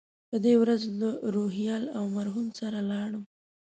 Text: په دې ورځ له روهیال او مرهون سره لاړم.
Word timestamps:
په 0.29 0.35
دې 0.45 0.53
ورځ 0.61 0.81
له 0.99 1.09
روهیال 1.35 1.83
او 1.97 2.03
مرهون 2.15 2.47
سره 2.59 2.79
لاړم. 2.91 3.23